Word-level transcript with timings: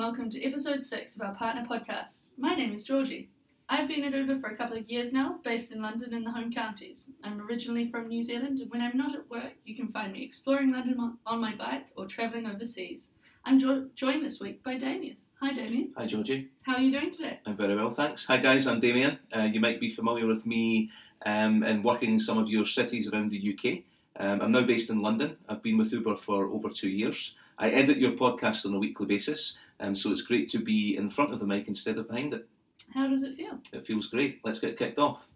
welcome 0.00 0.30
to 0.30 0.42
episode 0.42 0.82
6 0.82 1.16
of 1.16 1.20
our 1.20 1.34
partner 1.34 1.62
podcast. 1.70 2.30
My 2.38 2.54
name 2.54 2.72
is 2.72 2.84
Georgie. 2.84 3.28
I've 3.68 3.86
been 3.86 4.02
at 4.02 4.14
Uber 4.14 4.40
for 4.40 4.46
a 4.46 4.56
couple 4.56 4.78
of 4.78 4.88
years 4.88 5.12
now, 5.12 5.38
based 5.44 5.72
in 5.72 5.82
London 5.82 6.14
in 6.14 6.24
the 6.24 6.30
home 6.30 6.50
counties. 6.50 7.10
I'm 7.22 7.38
originally 7.42 7.90
from 7.90 8.08
New 8.08 8.22
Zealand, 8.22 8.60
and 8.60 8.70
when 8.70 8.80
I'm 8.80 8.96
not 8.96 9.14
at 9.14 9.28
work, 9.28 9.52
you 9.66 9.76
can 9.76 9.88
find 9.88 10.14
me 10.14 10.24
exploring 10.24 10.72
London 10.72 10.98
on- 10.98 11.18
on 11.26 11.38
my 11.38 11.54
bike 11.54 11.88
or 11.96 12.06
travelling 12.06 12.46
overseas. 12.46 13.10
I'm 13.44 13.58
jo- 13.58 13.90
joined 13.94 14.24
this 14.24 14.40
week 14.40 14.62
by 14.62 14.78
Damien. 14.78 15.18
Hi, 15.42 15.52
Damien. 15.52 15.92
Hi, 15.98 16.06
Georgie. 16.06 16.48
How 16.62 16.76
are 16.76 16.80
you 16.80 16.92
doing 16.92 17.10
today? 17.10 17.40
I'm 17.44 17.58
very 17.58 17.76
well, 17.76 17.90
thanks. 17.90 18.24
Hi, 18.24 18.38
guys. 18.38 18.66
I'm 18.66 18.80
Damien. 18.80 19.18
Uh, 19.30 19.50
you 19.52 19.60
might 19.60 19.80
be 19.80 19.90
familiar 19.90 20.26
with 20.26 20.46
me 20.46 20.90
um, 21.26 21.62
in 21.62 21.82
working 21.82 22.14
in 22.14 22.20
some 22.20 22.38
of 22.38 22.48
your 22.48 22.64
cities 22.64 23.12
around 23.12 23.32
the 23.32 23.38
UK. 23.38 23.84
Um, 24.16 24.40
I'm 24.40 24.52
now 24.52 24.62
based 24.62 24.88
in 24.88 25.02
London. 25.02 25.36
I've 25.46 25.62
been 25.62 25.76
with 25.76 25.92
Uber 25.92 26.16
for 26.16 26.46
over 26.46 26.70
two 26.70 26.88
years. 26.88 27.34
I 27.58 27.68
edit 27.68 27.98
your 27.98 28.12
podcast 28.12 28.64
on 28.64 28.72
a 28.72 28.78
weekly 28.78 29.04
basis, 29.04 29.58
um, 29.80 29.94
so 29.94 30.12
it's 30.12 30.22
great 30.22 30.48
to 30.50 30.58
be 30.58 30.96
in 30.96 31.10
front 31.10 31.32
of 31.32 31.40
the 31.40 31.46
mic 31.46 31.68
instead 31.68 31.98
of 31.98 32.08
behind 32.08 32.34
it. 32.34 32.46
How 32.94 33.08
does 33.08 33.22
it 33.22 33.34
feel? 33.34 33.58
It 33.72 33.86
feels 33.86 34.06
great. 34.06 34.40
Let's 34.44 34.60
get 34.60 34.78
kicked 34.78 34.98
off. 34.98 35.26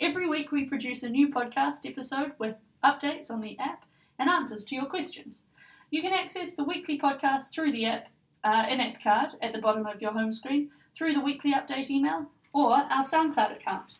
Every 0.00 0.28
week, 0.28 0.52
we 0.52 0.64
produce 0.64 1.02
a 1.02 1.08
new 1.08 1.28
podcast 1.28 1.84
episode 1.84 2.32
with 2.38 2.56
updates 2.84 3.30
on 3.30 3.40
the 3.40 3.58
app 3.58 3.84
and 4.18 4.28
answers 4.28 4.64
to 4.66 4.74
your 4.74 4.86
questions. 4.86 5.42
You 5.90 6.02
can 6.02 6.12
access 6.12 6.52
the 6.52 6.64
weekly 6.64 6.98
podcast 6.98 7.50
through 7.52 7.72
the 7.72 7.86
app, 7.86 8.06
uh, 8.44 8.66
in 8.68 8.80
app 8.80 9.02
card 9.02 9.30
at 9.42 9.52
the 9.52 9.60
bottom 9.60 9.86
of 9.86 10.00
your 10.00 10.12
home 10.12 10.32
screen, 10.32 10.70
through 10.96 11.14
the 11.14 11.20
weekly 11.20 11.52
update 11.52 11.90
email, 11.90 12.26
or 12.52 12.72
our 12.72 13.04
SoundCloud 13.04 13.56
account. 13.56 13.94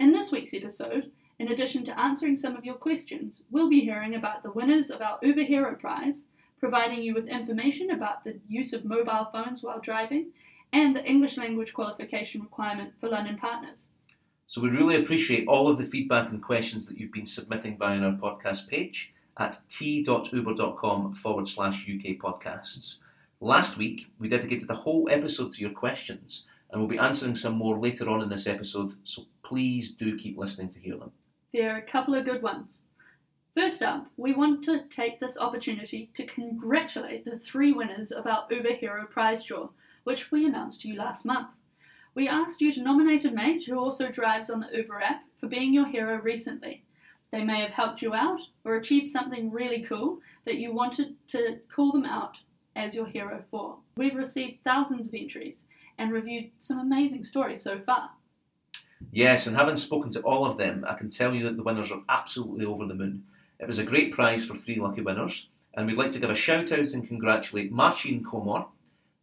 In 0.00 0.12
this 0.12 0.32
week's 0.32 0.54
episode, 0.54 1.10
in 1.38 1.48
addition 1.48 1.84
to 1.84 2.00
answering 2.00 2.36
some 2.36 2.56
of 2.56 2.64
your 2.64 2.74
questions, 2.74 3.42
we'll 3.50 3.68
be 3.68 3.80
hearing 3.80 4.14
about 4.14 4.42
the 4.42 4.52
winners 4.52 4.90
of 4.90 5.02
our 5.02 5.18
Uber 5.22 5.42
Hero 5.42 5.74
Prize, 5.74 6.24
providing 6.58 7.02
you 7.02 7.14
with 7.14 7.28
information 7.28 7.90
about 7.90 8.24
the 8.24 8.38
use 8.48 8.72
of 8.72 8.84
mobile 8.84 9.28
phones 9.32 9.62
while 9.62 9.80
driving, 9.80 10.32
and 10.72 10.94
the 10.94 11.04
English 11.04 11.36
language 11.36 11.72
qualification 11.72 12.42
requirement 12.42 12.92
for 13.00 13.08
London 13.08 13.38
partners. 13.38 13.86
So 14.46 14.60
we 14.60 14.70
really 14.70 14.96
appreciate 14.96 15.46
all 15.46 15.68
of 15.68 15.78
the 15.78 15.84
feedback 15.84 16.30
and 16.30 16.42
questions 16.42 16.86
that 16.86 16.98
you've 16.98 17.12
been 17.12 17.26
submitting 17.26 17.76
via 17.76 18.00
our 18.00 18.12
podcast 18.12 18.66
page 18.66 19.12
at 19.38 19.60
t.uber.com 19.68 21.14
forward 21.14 21.48
slash 21.48 21.88
UK 21.88 22.16
podcasts. 22.16 22.96
Last 23.40 23.76
week, 23.76 24.06
we 24.18 24.28
dedicated 24.28 24.66
the 24.66 24.74
whole 24.74 25.08
episode 25.10 25.54
to 25.54 25.60
your 25.60 25.70
questions, 25.70 26.44
and 26.70 26.80
we'll 26.80 26.90
be 26.90 26.98
answering 26.98 27.36
some 27.36 27.54
more 27.54 27.78
later 27.78 28.08
on 28.08 28.22
in 28.22 28.28
this 28.28 28.46
episode, 28.46 28.94
so 29.04 29.26
please 29.44 29.92
do 29.92 30.18
keep 30.18 30.36
listening 30.36 30.70
to 30.70 30.80
hear 30.80 30.96
them. 30.96 31.12
There 31.52 31.74
are 31.74 31.78
a 31.78 31.82
couple 31.82 32.14
of 32.14 32.24
good 32.24 32.42
ones. 32.42 32.80
First 33.58 33.82
up, 33.82 34.06
we 34.16 34.34
want 34.34 34.62
to 34.66 34.84
take 34.84 35.18
this 35.18 35.36
opportunity 35.36 36.12
to 36.14 36.26
congratulate 36.26 37.24
the 37.24 37.40
three 37.40 37.72
winners 37.72 38.12
of 38.12 38.24
our 38.24 38.46
Uber 38.48 38.74
Hero 38.74 39.04
Prize 39.06 39.42
draw, 39.42 39.70
which 40.04 40.30
we 40.30 40.46
announced 40.46 40.82
to 40.82 40.88
you 40.88 40.94
last 40.94 41.26
month. 41.26 41.48
We 42.14 42.28
asked 42.28 42.60
you 42.60 42.72
to 42.72 42.82
nominate 42.82 43.24
a 43.24 43.32
mate 43.32 43.64
who 43.66 43.76
also 43.76 44.12
drives 44.12 44.48
on 44.48 44.60
the 44.60 44.68
Uber 44.72 45.02
app 45.02 45.24
for 45.40 45.48
being 45.48 45.74
your 45.74 45.88
hero 45.88 46.20
recently. 46.20 46.84
They 47.32 47.42
may 47.42 47.60
have 47.60 47.72
helped 47.72 48.00
you 48.00 48.14
out 48.14 48.42
or 48.64 48.76
achieved 48.76 49.10
something 49.10 49.50
really 49.50 49.82
cool 49.82 50.20
that 50.44 50.58
you 50.58 50.72
wanted 50.72 51.16
to 51.30 51.58
call 51.74 51.90
them 51.90 52.04
out 52.04 52.36
as 52.76 52.94
your 52.94 53.06
hero 53.06 53.42
for. 53.50 53.78
We've 53.96 54.14
received 54.14 54.62
thousands 54.62 55.08
of 55.08 55.14
entries 55.14 55.64
and 55.98 56.12
reviewed 56.12 56.52
some 56.60 56.78
amazing 56.78 57.24
stories 57.24 57.64
so 57.64 57.80
far. 57.80 58.10
Yes, 59.10 59.48
and 59.48 59.56
having 59.56 59.76
spoken 59.76 60.12
to 60.12 60.20
all 60.20 60.46
of 60.46 60.56
them, 60.58 60.84
I 60.88 60.94
can 60.94 61.10
tell 61.10 61.34
you 61.34 61.42
that 61.46 61.56
the 61.56 61.64
winners 61.64 61.90
are 61.90 62.02
absolutely 62.08 62.64
over 62.64 62.86
the 62.86 62.94
moon. 62.94 63.24
It 63.58 63.66
was 63.66 63.78
a 63.78 63.84
great 63.84 64.12
prize 64.12 64.44
for 64.44 64.54
three 64.54 64.78
lucky 64.78 65.00
winners, 65.00 65.48
and 65.74 65.86
we'd 65.86 65.96
like 65.96 66.12
to 66.12 66.20
give 66.20 66.30
a 66.30 66.34
shout 66.34 66.70
out 66.70 66.92
and 66.92 67.06
congratulate 67.06 67.72
Marcin 67.72 68.22
Komor, 68.24 68.68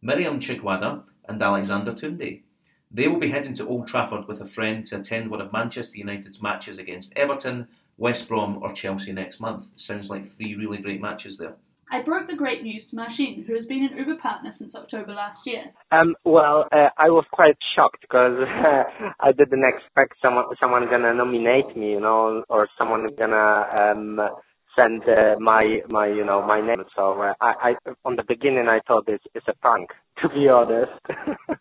Miriam 0.02 0.40
Chigwada, 0.40 1.04
and 1.26 1.42
Alexander 1.42 1.92
Tunde. 1.92 2.42
They 2.90 3.08
will 3.08 3.18
be 3.18 3.30
heading 3.30 3.54
to 3.54 3.66
Old 3.66 3.88
Trafford 3.88 4.28
with 4.28 4.42
a 4.42 4.46
friend 4.46 4.84
to 4.86 4.98
attend 4.98 5.30
one 5.30 5.40
of 5.40 5.52
Manchester 5.52 5.98
United's 5.98 6.42
matches 6.42 6.78
against 6.78 7.16
Everton, 7.16 7.66
West 7.96 8.28
Brom, 8.28 8.62
or 8.62 8.74
Chelsea 8.74 9.12
next 9.12 9.40
month. 9.40 9.70
Sounds 9.76 10.10
like 10.10 10.36
three 10.36 10.54
really 10.54 10.78
great 10.78 11.00
matches 11.00 11.38
there. 11.38 11.56
I 11.90 12.02
broke 12.02 12.28
the 12.28 12.36
great 12.36 12.62
news 12.62 12.88
to 12.88 12.96
Marcin, 12.96 13.44
who 13.46 13.54
has 13.54 13.66
been 13.66 13.84
an 13.84 13.96
Uber 13.96 14.16
partner 14.16 14.50
since 14.50 14.74
October 14.74 15.14
last 15.14 15.46
year. 15.46 15.66
Um, 15.92 16.16
well, 16.24 16.66
uh, 16.72 16.88
I 16.98 17.10
was 17.10 17.24
quite 17.32 17.56
shocked 17.74 18.00
because 18.00 18.38
I 19.20 19.32
didn't 19.32 19.64
expect 19.64 20.14
someone 20.20 20.46
someone 20.58 20.88
gonna 20.90 21.14
nominate 21.14 21.76
me, 21.76 21.92
you 21.92 22.00
know, 22.00 22.44
or 22.48 22.68
someone 22.76 23.06
gonna 23.16 23.92
um, 23.94 24.20
send 24.74 25.02
uh, 25.08 25.36
my 25.38 25.80
my 25.88 26.06
you 26.06 26.24
know 26.24 26.42
my 26.42 26.60
name. 26.60 26.84
So 26.96 27.20
uh, 27.20 27.34
I, 27.40 27.74
I 27.86 27.92
from 28.02 28.16
the 28.16 28.24
beginning 28.26 28.66
I 28.68 28.80
thought 28.86 29.04
it's 29.08 29.24
it's 29.34 29.46
a 29.48 29.54
prank, 29.54 29.90
to 30.22 30.28
be 30.28 30.48
honest. 30.48 30.92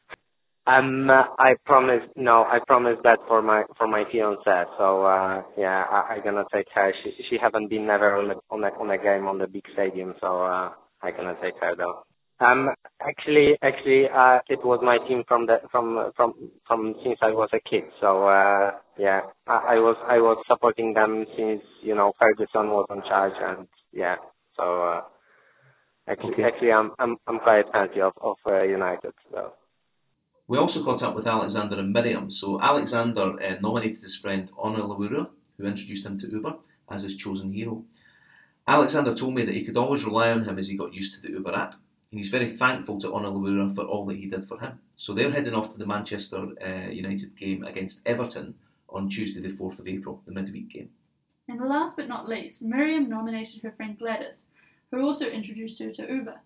um, 0.67 1.09
I 1.11 1.55
promise 1.65 2.03
no, 2.15 2.43
I 2.43 2.59
promise 2.67 2.97
that 3.03 3.19
for 3.27 3.41
my 3.41 3.63
for 3.77 3.87
my 3.87 4.03
fiance. 4.11 4.43
So 4.77 5.03
uh, 5.05 5.43
yeah, 5.57 5.85
I, 5.89 6.15
I 6.15 6.19
gonna 6.23 6.45
take 6.53 6.67
her. 6.75 6.93
She 7.03 7.11
she 7.29 7.37
haven't 7.41 7.69
been 7.69 7.87
never 7.87 8.15
on 8.17 8.31
a 8.31 8.35
on 8.51 8.63
a 8.63 8.69
on 8.79 8.91
a 8.91 8.97
game 8.97 9.27
on 9.27 9.39
the 9.39 9.47
big 9.47 9.63
stadium, 9.73 10.15
so 10.21 10.43
uh, 10.43 10.71
I 11.01 11.11
gonna 11.11 11.35
take 11.41 11.55
her 11.61 11.75
though. 11.75 12.03
Um, 12.41 12.69
actually, 13.01 13.57
actually, 13.63 14.05
uh, 14.13 14.39
it 14.49 14.59
was 14.65 14.79
my 14.83 14.97
team 15.07 15.23
from 15.27 15.47
the 15.47 15.57
from 15.71 16.11
from 16.17 16.33
from 16.67 16.95
since 17.03 17.19
I 17.21 17.31
was 17.31 17.49
a 17.53 17.59
kid. 17.69 17.83
So 18.01 18.27
uh, 18.27 18.71
yeah, 18.99 19.21
I, 19.47 19.75
I 19.75 19.75
was 19.79 19.97
I 20.07 20.17
was 20.19 20.37
supporting 20.47 20.93
them 20.93 21.25
since 21.37 21.61
you 21.83 21.95
know 21.95 22.13
Ferguson 22.19 22.69
was 22.71 22.87
in 22.91 23.01
charge, 23.03 23.33
and 23.41 23.67
yeah, 23.93 24.17
so 24.57 24.83
uh, 24.83 25.01
actually 26.09 26.33
Okay. 26.33 26.43
actually 26.43 26.71
I'm 26.73 26.91
I'm 26.99 27.17
I'm 27.27 27.39
quite 27.39 27.65
fancy 27.73 28.01
of 28.01 28.13
of 28.21 28.37
uh, 28.47 28.63
United. 28.63 29.13
So 29.31 29.53
We 30.47 30.57
also 30.59 30.83
caught 30.83 31.01
up 31.01 31.15
with 31.15 31.25
Alexander 31.25 31.79
and 31.79 31.91
Miriam. 31.91 32.29
So 32.29 32.61
Alexander 32.61 33.41
uh, 33.41 33.55
nominated 33.61 34.01
his 34.03 34.15
friend 34.15 34.49
Honor 34.57 34.83
Lawura, 34.83 35.27
who 35.57 35.65
introduced 35.65 36.05
him 36.05 36.19
to 36.19 36.29
Uber 36.29 36.55
as 36.91 37.03
his 37.03 37.15
chosen 37.15 37.51
hero. 37.51 37.83
Alexander 38.67 39.15
told 39.15 39.33
me 39.33 39.43
that 39.43 39.55
he 39.55 39.63
could 39.63 39.77
always 39.77 40.03
rely 40.03 40.31
on 40.31 40.43
him 40.43 40.59
as 40.59 40.67
he 40.67 40.77
got 40.77 40.93
used 40.93 41.15
to 41.15 41.21
the 41.21 41.31
Uber 41.31 41.53
app. 41.53 41.75
And 42.11 42.19
he's 42.19 42.29
very 42.29 42.49
thankful 42.49 42.99
to 42.99 43.13
Honor 43.13 43.29
Lawura 43.29 43.73
for 43.73 43.85
all 43.85 44.05
that 44.05 44.17
he 44.17 44.27
did 44.27 44.47
for 44.47 44.59
him. 44.59 44.79
So 44.95 45.13
they're 45.13 45.31
heading 45.31 45.55
off 45.55 45.71
to 45.71 45.79
the 45.79 45.87
Manchester 45.87 46.47
uh, 46.63 46.89
United 46.91 47.35
game 47.35 47.63
against 47.63 48.01
Everton 48.05 48.53
on 48.89 49.09
Tuesday, 49.09 49.41
the 49.41 49.49
4th 49.49 49.79
of 49.79 49.87
April, 49.87 50.21
the 50.25 50.31
midweek 50.31 50.69
game. 50.69 50.89
And 51.47 51.59
last 51.59 51.95
but 51.95 52.07
not 52.07 52.29
least, 52.29 52.61
Miriam 52.61 53.09
nominated 53.09 53.61
her 53.63 53.71
friend 53.71 53.97
Gladys, 53.97 54.45
who 54.91 55.01
also 55.01 55.25
introduced 55.25 55.79
her 55.79 55.91
to 55.91 56.07
Uber. 56.07 56.39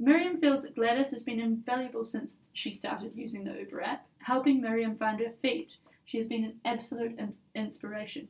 Miriam 0.00 0.40
feels 0.40 0.62
that 0.62 0.74
Gladys 0.74 1.10
has 1.10 1.22
been 1.22 1.38
invaluable 1.38 2.04
since 2.04 2.32
she 2.52 2.72
started 2.72 3.12
using 3.14 3.44
the 3.44 3.56
Uber 3.58 3.82
app, 3.82 4.06
helping 4.18 4.60
Miriam 4.60 4.96
find 4.96 5.20
her 5.20 5.32
feet. 5.40 5.70
She 6.06 6.18
has 6.18 6.26
been 6.26 6.44
an 6.44 6.60
absolute 6.64 7.18
inspiration. 7.54 8.28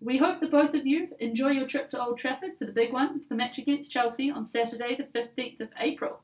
We 0.00 0.18
hope 0.18 0.40
that 0.40 0.50
both 0.50 0.74
of 0.74 0.86
you 0.86 1.08
enjoy 1.20 1.50
your 1.50 1.66
trip 1.66 1.90
to 1.90 2.02
Old 2.02 2.18
Trafford 2.18 2.58
for 2.58 2.64
the 2.64 2.72
big 2.72 2.92
one, 2.92 3.22
the 3.28 3.34
match 3.34 3.58
against 3.58 3.90
Chelsea 3.90 4.30
on 4.30 4.44
Saturday, 4.44 4.96
the 4.96 5.18
15th 5.18 5.60
of 5.60 5.68
April. 5.78 6.20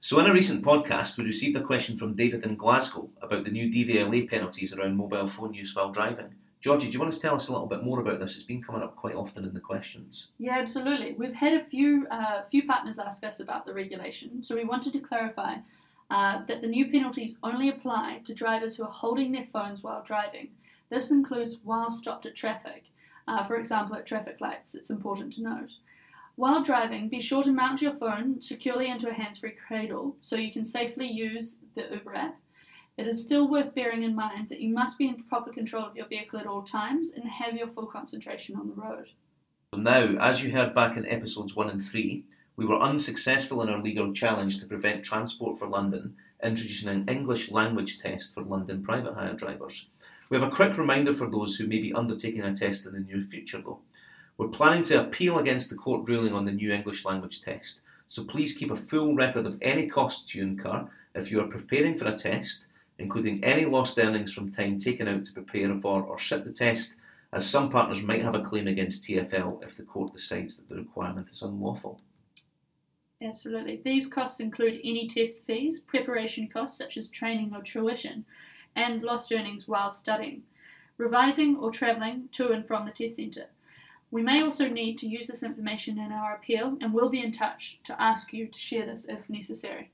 So, 0.00 0.18
in 0.20 0.26
a 0.26 0.32
recent 0.32 0.62
podcast, 0.62 1.16
we 1.16 1.24
received 1.24 1.56
a 1.56 1.62
question 1.62 1.96
from 1.96 2.14
David 2.14 2.44
in 2.44 2.56
Glasgow 2.56 3.08
about 3.22 3.44
the 3.44 3.50
new 3.50 3.70
DVLA 3.70 4.28
penalties 4.28 4.74
around 4.74 4.96
mobile 4.96 5.28
phone 5.28 5.54
use 5.54 5.74
while 5.74 5.92
driving. 5.92 6.34
Georgie, 6.64 6.86
do 6.86 6.94
you 6.94 6.98
want 6.98 7.12
to 7.12 7.20
tell 7.20 7.34
us 7.34 7.48
a 7.48 7.52
little 7.52 7.66
bit 7.66 7.84
more 7.84 8.00
about 8.00 8.18
this? 8.18 8.36
It's 8.36 8.44
been 8.44 8.62
coming 8.62 8.80
up 8.80 8.96
quite 8.96 9.14
often 9.14 9.44
in 9.44 9.52
the 9.52 9.60
questions. 9.60 10.28
Yeah, 10.38 10.56
absolutely. 10.58 11.12
We've 11.12 11.34
had 11.34 11.52
a 11.52 11.64
few 11.66 12.06
uh, 12.10 12.44
few 12.50 12.66
partners 12.66 12.98
ask 12.98 13.22
us 13.22 13.40
about 13.40 13.66
the 13.66 13.74
regulation, 13.74 14.42
so 14.42 14.54
we 14.54 14.64
wanted 14.64 14.94
to 14.94 15.00
clarify 15.00 15.56
uh, 16.10 16.40
that 16.48 16.62
the 16.62 16.66
new 16.66 16.90
penalties 16.90 17.36
only 17.42 17.68
apply 17.68 18.22
to 18.24 18.32
drivers 18.32 18.76
who 18.76 18.84
are 18.84 18.90
holding 18.90 19.30
their 19.30 19.44
phones 19.52 19.82
while 19.82 20.02
driving. 20.04 20.48
This 20.88 21.10
includes 21.10 21.56
while 21.64 21.90
stopped 21.90 22.24
at 22.24 22.34
traffic, 22.34 22.84
uh, 23.28 23.46
for 23.46 23.56
example, 23.56 23.96
at 23.96 24.06
traffic 24.06 24.40
lights. 24.40 24.74
It's 24.74 24.88
important 24.88 25.34
to 25.34 25.42
note. 25.42 25.70
While 26.36 26.64
driving, 26.64 27.10
be 27.10 27.20
sure 27.20 27.44
to 27.44 27.52
mount 27.52 27.82
your 27.82 27.96
phone 27.96 28.40
securely 28.40 28.88
into 28.88 29.10
a 29.10 29.12
hands-free 29.12 29.58
cradle 29.68 30.16
so 30.22 30.36
you 30.36 30.50
can 30.50 30.64
safely 30.64 31.08
use 31.08 31.56
the 31.74 31.88
Uber 31.92 32.14
app. 32.14 32.36
It 32.96 33.08
is 33.08 33.20
still 33.20 33.48
worth 33.48 33.74
bearing 33.74 34.04
in 34.04 34.14
mind 34.14 34.48
that 34.50 34.60
you 34.60 34.72
must 34.72 34.98
be 34.98 35.08
in 35.08 35.24
proper 35.24 35.50
control 35.50 35.84
of 35.84 35.96
your 35.96 36.06
vehicle 36.06 36.38
at 36.38 36.46
all 36.46 36.62
times 36.62 37.10
and 37.10 37.24
have 37.24 37.54
your 37.54 37.66
full 37.66 37.86
concentration 37.86 38.54
on 38.54 38.68
the 38.68 38.74
road. 38.74 39.08
Now, 39.76 40.16
as 40.20 40.44
you 40.44 40.52
heard 40.52 40.76
back 40.76 40.96
in 40.96 41.04
episodes 41.04 41.56
1 41.56 41.70
and 41.70 41.84
3, 41.84 42.22
we 42.56 42.64
were 42.64 42.80
unsuccessful 42.80 43.62
in 43.62 43.68
our 43.68 43.82
legal 43.82 44.12
challenge 44.12 44.60
to 44.60 44.66
prevent 44.66 45.04
Transport 45.04 45.58
for 45.58 45.66
London 45.66 46.14
introducing 46.40 46.88
an 46.88 47.08
English 47.08 47.50
language 47.50 47.98
test 47.98 48.32
for 48.32 48.42
London 48.42 48.84
private 48.84 49.14
hire 49.14 49.32
drivers. 49.32 49.86
We 50.30 50.38
have 50.38 50.46
a 50.46 50.54
quick 50.54 50.78
reminder 50.78 51.12
for 51.12 51.28
those 51.28 51.56
who 51.56 51.66
may 51.66 51.80
be 51.80 51.92
undertaking 51.92 52.42
a 52.42 52.54
test 52.54 52.86
in 52.86 52.92
the 52.92 53.00
near 53.00 53.22
future 53.22 53.60
though. 53.60 53.80
We're 54.36 54.48
planning 54.48 54.84
to 54.84 55.00
appeal 55.00 55.40
against 55.40 55.68
the 55.68 55.76
court 55.76 56.08
ruling 56.08 56.32
on 56.32 56.44
the 56.44 56.52
new 56.52 56.72
English 56.72 57.04
language 57.04 57.42
test, 57.42 57.80
so 58.06 58.22
please 58.22 58.54
keep 58.54 58.70
a 58.70 58.76
full 58.76 59.16
record 59.16 59.46
of 59.46 59.58
any 59.60 59.88
costs 59.88 60.32
you 60.32 60.44
incur 60.44 60.88
if 61.16 61.32
you 61.32 61.40
are 61.40 61.48
preparing 61.48 61.98
for 61.98 62.06
a 62.06 62.16
test, 62.16 62.66
including 62.98 63.42
any 63.42 63.64
lost 63.64 63.98
earnings 63.98 64.32
from 64.32 64.52
time 64.52 64.78
taken 64.78 65.08
out 65.08 65.24
to 65.26 65.32
prepare 65.32 65.78
for 65.80 66.02
or 66.02 66.18
sit 66.18 66.44
the 66.44 66.52
test, 66.52 66.94
as 67.32 67.48
some 67.48 67.70
partners 67.70 68.02
might 68.02 68.22
have 68.22 68.34
a 68.34 68.44
claim 68.44 68.68
against 68.68 69.04
TFL 69.04 69.62
if 69.64 69.76
the 69.76 69.82
court 69.82 70.12
decides 70.12 70.56
that 70.56 70.68
the 70.68 70.76
requirement 70.76 71.26
is 71.32 71.42
unlawful. 71.42 72.00
Absolutely. 73.22 73.80
These 73.84 74.06
costs 74.06 74.40
include 74.40 74.80
any 74.84 75.08
test 75.08 75.38
fees, 75.46 75.80
preparation 75.80 76.48
costs 76.48 76.78
such 76.78 76.96
as 76.96 77.08
training 77.08 77.52
or 77.54 77.62
tuition, 77.62 78.24
and 78.76 79.02
lost 79.02 79.32
earnings 79.32 79.66
while 79.66 79.92
studying, 79.92 80.42
revising 80.98 81.56
or 81.56 81.70
travelling 81.70 82.28
to 82.32 82.50
and 82.50 82.66
from 82.66 82.86
the 82.86 82.92
test 82.92 83.16
centre. 83.16 83.46
We 84.10 84.22
may 84.22 84.42
also 84.42 84.68
need 84.68 84.98
to 84.98 85.08
use 85.08 85.26
this 85.26 85.42
information 85.42 85.98
in 85.98 86.12
our 86.12 86.36
appeal 86.36 86.76
and 86.80 86.92
we'll 86.92 87.08
be 87.08 87.22
in 87.22 87.32
touch 87.32 87.80
to 87.84 88.00
ask 88.00 88.32
you 88.32 88.46
to 88.46 88.58
share 88.58 88.86
this 88.86 89.06
if 89.08 89.28
necessary. 89.28 89.90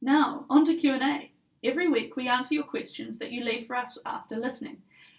Now, 0.00 0.46
on 0.48 0.64
to 0.66 0.76
Q&A. 0.76 1.32
Every 1.64 1.88
week 1.88 2.14
we 2.14 2.28
answer 2.28 2.54
your 2.54 2.64
questions 2.64 3.18
that 3.18 3.32
you 3.32 3.42
leave 3.42 3.66
for 3.66 3.74
us 3.74 3.98
after 4.06 4.36
listening. 4.36 4.78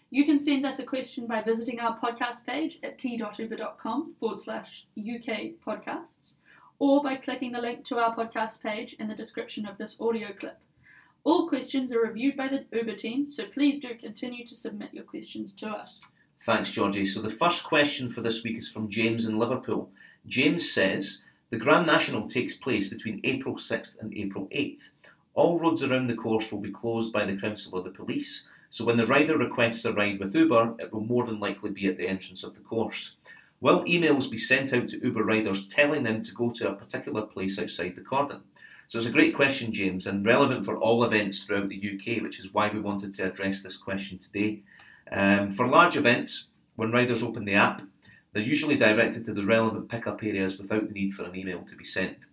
You 0.09 0.25
can 0.25 0.39
send 0.39 0.65
us 0.65 0.79
a 0.79 0.85
question 0.85 1.27
by 1.27 1.41
visiting 1.41 1.79
our 1.79 1.99
podcast 1.99 2.45
page 2.45 2.79
at 2.81 2.97
t.uber.com 2.97 4.15
forward 4.19 4.39
slash 4.39 4.85
UK 4.97 5.51
podcasts 5.65 6.33
or 6.79 7.03
by 7.03 7.17
clicking 7.17 7.51
the 7.51 7.61
link 7.61 7.85
to 7.85 7.97
our 7.97 8.15
podcast 8.15 8.61
page 8.61 8.95
in 8.99 9.07
the 9.09 9.15
description 9.15 9.65
of 9.65 9.77
this 9.77 9.97
audio 9.99 10.29
clip. 10.31 10.57
All 11.25 11.49
questions 11.49 11.93
are 11.93 12.01
reviewed 12.01 12.37
by 12.37 12.47
the 12.47 12.65
Uber 12.71 12.95
team, 12.95 13.29
so 13.29 13.45
please 13.45 13.81
do 13.81 13.93
continue 13.95 14.45
to 14.45 14.55
submit 14.55 14.93
your 14.93 15.03
questions 15.03 15.53
to 15.55 15.67
us. 15.67 15.99
Thanks, 16.45 16.71
Georgie. 16.71 17.05
So 17.05 17.21
the 17.21 17.29
first 17.29 17.65
question 17.65 18.09
for 18.09 18.21
this 18.21 18.43
week 18.43 18.57
is 18.57 18.69
from 18.69 18.89
James 18.89 19.25
in 19.25 19.37
Liverpool. 19.37 19.91
James 20.25 20.71
says 20.71 21.21
the 21.49 21.57
Grand 21.57 21.85
National 21.85 22.27
takes 22.27 22.55
place 22.55 22.87
between 22.87 23.19
April 23.25 23.55
6th 23.55 23.99
and 23.99 24.13
April 24.15 24.47
8th. 24.55 24.79
All 25.39 25.57
roads 25.57 25.83
around 25.83 26.07
the 26.07 26.15
course 26.15 26.51
will 26.51 26.59
be 26.59 26.69
closed 26.69 27.13
by 27.13 27.23
the 27.23 27.37
council 27.37 27.73
or 27.73 27.81
the 27.81 27.91
police, 27.91 28.43
so 28.71 28.83
when 28.83 28.97
the 28.97 29.07
rider 29.07 29.37
requests 29.37 29.85
a 29.85 29.93
ride 29.93 30.19
with 30.19 30.35
Uber, 30.35 30.75
it 30.79 30.91
will 30.91 30.99
more 30.99 31.25
than 31.25 31.39
likely 31.39 31.69
be 31.69 31.87
at 31.87 31.95
the 31.95 32.09
entrance 32.09 32.43
of 32.43 32.55
the 32.55 32.59
course. 32.59 33.15
Will 33.61 33.85
emails 33.85 34.29
be 34.29 34.35
sent 34.35 34.73
out 34.73 34.89
to 34.89 35.01
Uber 35.01 35.23
riders 35.23 35.65
telling 35.65 36.03
them 36.03 36.21
to 36.23 36.33
go 36.33 36.49
to 36.49 36.67
a 36.67 36.75
particular 36.75 37.21
place 37.21 37.57
outside 37.57 37.95
the 37.95 38.01
cordon? 38.01 38.41
So 38.89 38.97
it's 38.97 39.07
a 39.07 39.11
great 39.11 39.33
question, 39.33 39.71
James, 39.71 40.05
and 40.05 40.25
relevant 40.25 40.65
for 40.65 40.77
all 40.77 41.05
events 41.05 41.45
throughout 41.45 41.69
the 41.69 41.77
UK, 41.77 42.21
which 42.21 42.41
is 42.41 42.53
why 42.53 42.69
we 42.69 42.81
wanted 42.81 43.13
to 43.13 43.27
address 43.27 43.61
this 43.61 43.77
question 43.77 44.17
today. 44.17 44.63
Um, 45.09 45.53
for 45.53 45.67
large 45.67 45.95
events, 45.95 46.49
when 46.75 46.91
riders 46.91 47.23
open 47.23 47.45
the 47.45 47.55
app, 47.55 47.81
they're 48.33 48.43
usually 48.43 48.75
directed 48.75 49.25
to 49.25 49.33
the 49.33 49.45
relevant 49.45 49.87
pickup 49.87 50.21
areas 50.21 50.57
without 50.57 50.89
the 50.89 50.93
need 50.93 51.13
for 51.13 51.23
an 51.23 51.37
email 51.37 51.61
to 51.61 51.77
be 51.77 51.85
sent. 51.85 52.25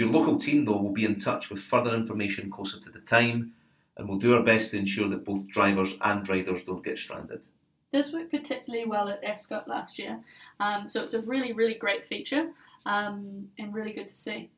Your 0.00 0.08
local 0.08 0.38
team, 0.38 0.64
though, 0.64 0.78
will 0.78 0.92
be 0.92 1.04
in 1.04 1.18
touch 1.18 1.50
with 1.50 1.62
further 1.62 1.94
information 1.94 2.50
closer 2.50 2.80
to 2.80 2.88
the 2.88 3.00
time, 3.00 3.52
and 3.98 4.08
we'll 4.08 4.16
do 4.16 4.34
our 4.34 4.42
best 4.42 4.70
to 4.70 4.78
ensure 4.78 5.10
that 5.10 5.26
both 5.26 5.46
drivers 5.48 5.92
and 6.00 6.26
riders 6.26 6.64
don't 6.64 6.82
get 6.82 6.96
stranded. 6.96 7.42
This 7.92 8.10
worked 8.10 8.30
particularly 8.30 8.86
well 8.86 9.10
at 9.10 9.22
Ascot 9.22 9.68
last 9.68 9.98
year, 9.98 10.18
um, 10.58 10.88
so 10.88 11.02
it's 11.02 11.12
a 11.12 11.20
really, 11.20 11.52
really 11.52 11.74
great 11.74 12.06
feature 12.06 12.48
um, 12.86 13.46
and 13.58 13.74
really 13.74 13.92
good 13.92 14.08
to 14.08 14.16
see. 14.16 14.48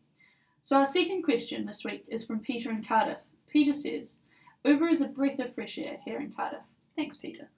So, 0.62 0.76
our 0.76 0.86
second 0.86 1.24
question 1.24 1.66
this 1.66 1.82
week 1.82 2.04
is 2.06 2.24
from 2.24 2.38
Peter 2.38 2.70
in 2.70 2.84
Cardiff. 2.84 3.18
Peter 3.48 3.72
says, 3.72 4.18
Uber 4.64 4.90
is 4.90 5.00
a 5.00 5.08
breath 5.08 5.40
of 5.40 5.52
fresh 5.56 5.76
air 5.76 5.96
here 6.04 6.20
in 6.20 6.30
Cardiff. 6.30 6.62
Thanks, 6.94 7.16
Peter. 7.16 7.48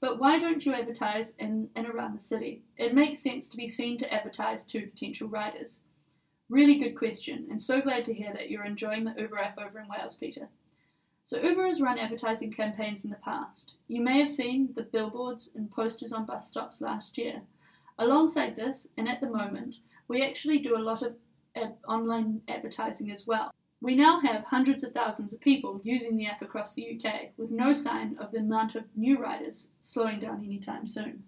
But 0.00 0.18
why 0.18 0.38
don't 0.38 0.66
you 0.66 0.74
advertise 0.74 1.32
in 1.38 1.70
and 1.76 1.86
around 1.86 2.14
the 2.14 2.20
city? 2.20 2.60
It 2.76 2.94
makes 2.94 3.22
sense 3.22 3.48
to 3.48 3.56
be 3.56 3.68
seen 3.68 3.96
to 4.00 4.12
advertise 4.12 4.64
to 4.64 4.86
potential 4.86 5.28
riders. 5.28 5.78
Really 6.52 6.78
good 6.78 6.98
question, 6.98 7.46
and 7.48 7.58
so 7.58 7.80
glad 7.80 8.04
to 8.04 8.12
hear 8.12 8.30
that 8.34 8.50
you're 8.50 8.66
enjoying 8.66 9.04
the 9.04 9.14
Uber 9.16 9.38
app 9.38 9.56
over 9.56 9.78
in 9.78 9.88
Wales, 9.88 10.16
Peter. 10.16 10.50
So, 11.24 11.40
Uber 11.40 11.66
has 11.66 11.80
run 11.80 11.98
advertising 11.98 12.52
campaigns 12.52 13.04
in 13.04 13.10
the 13.10 13.16
past. 13.24 13.72
You 13.88 14.02
may 14.02 14.20
have 14.20 14.28
seen 14.28 14.68
the 14.76 14.82
billboards 14.82 15.48
and 15.54 15.72
posters 15.72 16.12
on 16.12 16.26
bus 16.26 16.46
stops 16.46 16.82
last 16.82 17.16
year. 17.16 17.40
Alongside 17.98 18.54
this, 18.54 18.86
and 18.98 19.08
at 19.08 19.22
the 19.22 19.30
moment, 19.30 19.76
we 20.08 20.20
actually 20.20 20.58
do 20.58 20.76
a 20.76 20.78
lot 20.78 21.00
of 21.00 21.14
online 21.88 22.42
advertising 22.48 23.10
as 23.10 23.26
well. 23.26 23.50
We 23.80 23.94
now 23.94 24.20
have 24.20 24.44
hundreds 24.44 24.84
of 24.84 24.92
thousands 24.92 25.32
of 25.32 25.40
people 25.40 25.80
using 25.84 26.18
the 26.18 26.26
app 26.26 26.42
across 26.42 26.74
the 26.74 27.00
UK, 27.02 27.30
with 27.38 27.50
no 27.50 27.72
sign 27.72 28.18
of 28.20 28.30
the 28.30 28.40
amount 28.40 28.74
of 28.74 28.84
new 28.94 29.18
riders 29.18 29.68
slowing 29.80 30.20
down 30.20 30.44
anytime 30.44 30.86
soon. 30.86 31.24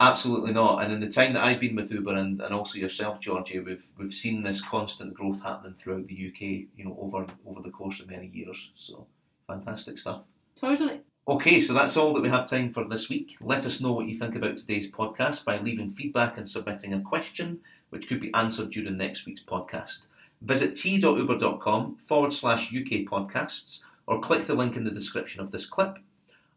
Absolutely 0.00 0.54
not. 0.54 0.82
And 0.82 0.94
in 0.94 1.00
the 1.00 1.10
time 1.10 1.34
that 1.34 1.44
I've 1.44 1.60
been 1.60 1.76
with 1.76 1.90
Uber 1.90 2.14
and, 2.14 2.40
and 2.40 2.54
also 2.54 2.78
yourself, 2.78 3.20
Georgie, 3.20 3.60
we've 3.60 3.86
we've 3.98 4.14
seen 4.14 4.42
this 4.42 4.62
constant 4.62 5.12
growth 5.12 5.42
happening 5.42 5.74
throughout 5.78 6.06
the 6.06 6.28
UK, 6.28 6.40
you 6.74 6.84
know, 6.84 6.96
over 6.98 7.26
over 7.46 7.60
the 7.60 7.70
course 7.70 8.00
of 8.00 8.08
many 8.08 8.30
years. 8.32 8.70
So 8.74 9.06
fantastic 9.46 9.98
stuff. 9.98 10.22
Totally. 10.58 11.00
Okay, 11.28 11.60
so 11.60 11.74
that's 11.74 11.98
all 11.98 12.14
that 12.14 12.22
we 12.22 12.30
have 12.30 12.48
time 12.48 12.72
for 12.72 12.88
this 12.88 13.10
week. 13.10 13.36
Let 13.42 13.66
us 13.66 13.82
know 13.82 13.92
what 13.92 14.06
you 14.06 14.14
think 14.14 14.34
about 14.36 14.56
today's 14.56 14.90
podcast 14.90 15.44
by 15.44 15.58
leaving 15.58 15.90
feedback 15.90 16.38
and 16.38 16.48
submitting 16.48 16.94
a 16.94 17.02
question, 17.02 17.60
which 17.90 18.08
could 18.08 18.22
be 18.22 18.32
answered 18.32 18.70
during 18.70 18.96
next 18.96 19.26
week's 19.26 19.42
podcast. 19.42 20.00
Visit 20.40 20.76
t.uber.com 20.76 21.98
forward 22.08 22.32
slash 22.32 22.74
UK 22.74 23.04
podcasts 23.04 23.80
or 24.06 24.18
click 24.18 24.46
the 24.46 24.54
link 24.54 24.76
in 24.76 24.84
the 24.84 24.90
description 24.90 25.42
of 25.42 25.50
this 25.50 25.66
clip. 25.66 25.98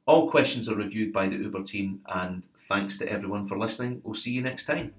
All 0.05 0.31
questions 0.31 0.69
are 0.69 0.75
reviewed 0.75 1.13
by 1.13 1.27
the 1.27 1.35
Uber 1.35 1.63
team, 1.63 2.01
and 2.07 2.43
thanks 2.73 2.97
to 2.97 3.07
everyone 3.07 3.45
for 3.45 3.55
listening. 3.55 4.01
We'll 4.03 4.15
see 4.15 4.31
you 4.31 4.41
next 4.41 4.65
time. 4.65 4.95